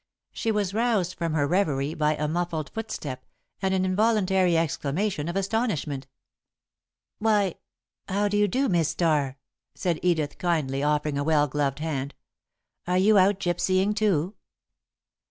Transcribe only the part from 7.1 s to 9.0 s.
"Why, how do you do, Miss